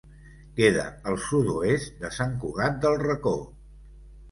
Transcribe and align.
Queda 0.59 0.85
al 1.11 1.17
sud-oest 1.25 2.03
de 2.07 2.13
Sant 2.17 2.35
Cugat 2.47 2.83
del 2.87 3.01
Racó. 3.07 3.37